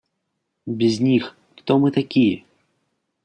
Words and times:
Без 0.65 0.99
них– 0.99 1.37
кто 1.57 1.77
мы 1.77 1.91
такие? 1.91 2.43